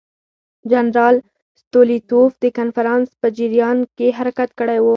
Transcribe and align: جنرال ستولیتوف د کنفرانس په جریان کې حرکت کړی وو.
جنرال 0.71 1.15
ستولیتوف 1.61 2.31
د 2.43 2.45
کنفرانس 2.57 3.09
په 3.21 3.27
جریان 3.37 3.77
کې 3.97 4.07
حرکت 4.17 4.49
کړی 4.59 4.79
وو. 4.81 4.89